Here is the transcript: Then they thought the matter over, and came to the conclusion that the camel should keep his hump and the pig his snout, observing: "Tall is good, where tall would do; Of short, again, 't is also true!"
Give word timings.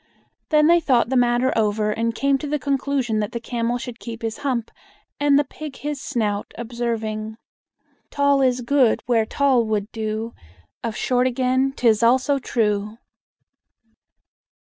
Then 0.49 0.65
they 0.65 0.79
thought 0.79 1.09
the 1.09 1.15
matter 1.15 1.53
over, 1.55 1.91
and 1.91 2.15
came 2.15 2.39
to 2.39 2.47
the 2.47 2.57
conclusion 2.57 3.19
that 3.19 3.33
the 3.33 3.39
camel 3.39 3.77
should 3.77 3.99
keep 3.99 4.23
his 4.23 4.39
hump 4.39 4.71
and 5.19 5.37
the 5.37 5.43
pig 5.43 5.75
his 5.75 6.01
snout, 6.01 6.55
observing: 6.57 7.37
"Tall 8.09 8.41
is 8.41 8.61
good, 8.61 9.03
where 9.05 9.27
tall 9.27 9.63
would 9.65 9.91
do; 9.91 10.33
Of 10.83 10.95
short, 10.95 11.27
again, 11.27 11.71
't 11.77 11.87
is 11.87 12.01
also 12.01 12.39
true!" 12.39 12.97